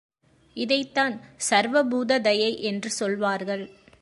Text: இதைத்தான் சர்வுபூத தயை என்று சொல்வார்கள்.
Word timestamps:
இதைத்தான் 0.53 1.21
சர்வுபூத 1.49 2.21
தயை 2.21 2.61
என்று 2.61 2.89
சொல்வார்கள். 2.89 3.63